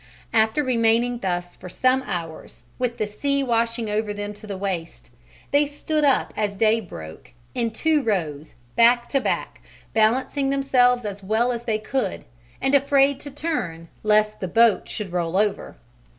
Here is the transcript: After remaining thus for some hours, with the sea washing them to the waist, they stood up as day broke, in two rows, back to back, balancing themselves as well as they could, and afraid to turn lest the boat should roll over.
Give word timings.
After 0.33 0.63
remaining 0.63 1.19
thus 1.19 1.55
for 1.55 1.69
some 1.69 2.01
hours, 2.07 2.63
with 2.79 2.97
the 2.97 3.05
sea 3.05 3.43
washing 3.43 3.85
them 3.85 4.33
to 4.33 4.47
the 4.47 4.57
waist, 4.57 5.11
they 5.51 5.67
stood 5.67 6.03
up 6.03 6.33
as 6.35 6.55
day 6.55 6.79
broke, 6.79 7.33
in 7.53 7.69
two 7.69 8.01
rows, 8.01 8.55
back 8.75 9.07
to 9.09 9.21
back, 9.21 9.61
balancing 9.93 10.49
themselves 10.49 11.05
as 11.05 11.21
well 11.21 11.51
as 11.51 11.65
they 11.65 11.77
could, 11.77 12.25
and 12.59 12.73
afraid 12.73 13.19
to 13.19 13.29
turn 13.29 13.89
lest 14.01 14.39
the 14.39 14.47
boat 14.47 14.89
should 14.89 15.11
roll 15.11 15.37
over. 15.37 15.75